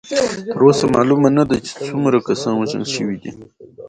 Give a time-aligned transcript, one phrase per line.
[0.55, 3.31] تر اوسه معلومه نه ده چې څومره کسان وژل شوي دي.